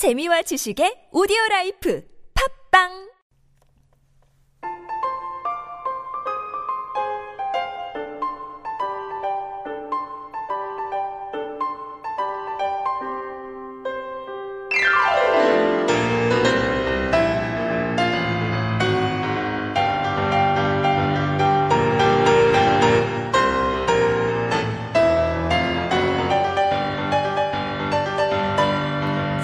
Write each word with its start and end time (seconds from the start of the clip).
재미와 0.00 0.40
지식의 0.48 1.12
오디오 1.12 1.36
라이프. 1.50 2.00
팝빵 2.32 3.09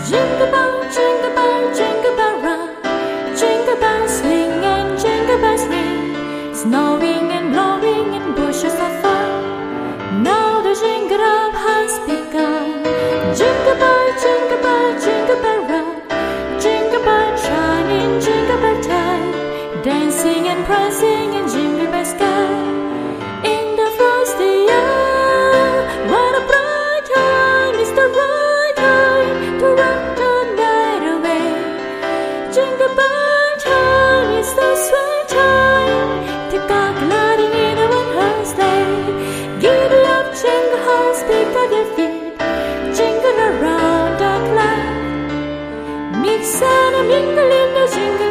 Jingle 0.08 0.46
bell, 0.52 0.82
jingle 0.94 1.34
bell, 1.34 1.74
jingle 1.74 2.14
bell 2.14 2.40
rock. 2.40 2.70
Jingle 3.36 3.76
bells 3.80 4.18
swing 4.20 4.62
and 4.64 4.96
jingle 4.96 5.38
bells 5.38 5.66
ring. 5.66 6.54
Snowing 6.54 7.32
and 7.32 7.52
blowing 7.52 8.14
in 8.14 8.34
bushes 8.36 8.72
of 8.72 8.92
fun. 9.02 10.22
Now 10.22 10.62
the 10.62 10.74
jingle 10.78 11.20
up 11.20 11.54
has 11.54 11.98
begun. 12.06 12.84
Jingle 13.34 13.76
bell, 13.82 14.06
jingle 14.22 14.62
bell, 14.62 15.00
jingle 15.00 15.42
bell 15.42 15.45
up 41.44 41.70
your 41.70 41.86
feet, 41.96 42.38
jingle 42.96 43.38
around 43.48 44.12
the 44.22 44.32
clock. 44.48 44.84
Mix 46.22 46.62
and 46.62 47.08
mingle 47.08 47.52
in 47.60 47.68
the 47.76 47.84
jingling 47.94 48.25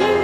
mingle 0.00 0.23